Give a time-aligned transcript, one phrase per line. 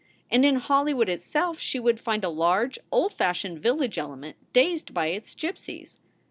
[0.31, 5.09] And in Hollywood itself she would find a large, old fashioned village element dazed by
[5.09, 5.99] its gypsies.